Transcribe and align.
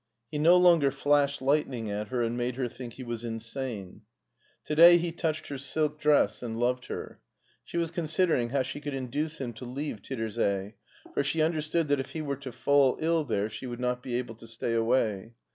He 0.31 0.39
no 0.39 0.57
longer 0.57 0.89
flashed 0.89 1.43
lightning 1.43 1.91
at 1.91 2.07
her 2.07 2.23
and 2.23 2.35
made 2.35 2.55
her 2.55 2.67
think 2.67 2.93
he 2.93 3.03
was 3.03 3.23
insane. 3.23 4.01
To 4.65 4.73
day 4.73 4.97
he 4.97 5.11
touched 5.11 5.49
her 5.49 5.59
silk 5.59 5.99
dress 5.99 6.41
and 6.41 6.59
loved 6.59 6.85
her. 6.85 7.19
She 7.63 7.77
was 7.77 7.91
considering 7.91 8.49
how 8.49 8.63
she 8.63 8.81
could 8.81 8.95
induce 8.95 9.39
him 9.39 9.53
to 9.53 9.65
leave 9.65 10.01
Tittersee, 10.01 10.73
for 11.13 11.23
she 11.23 11.43
understood 11.43 11.87
that 11.89 11.99
if 11.99 12.13
he 12.13 12.23
were 12.23 12.37
to 12.37 12.51
fall 12.51 12.97
ill 12.99 13.23
there 13.23 13.47
she 13.47 13.67
would 13.67 13.79
not 13.79 14.01
be 14.01 14.15
able 14.15 14.33
to 14.37 14.47
stay 14.47 14.73
away. 14.73 15.35